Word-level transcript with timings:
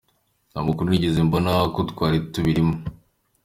Nta 0.51 0.59
makuru 0.67 0.87
nigeze 0.89 1.19
mbona 1.27 1.51
ko 1.73 1.79
twari 1.91 2.17
tubirimo. 2.33 2.75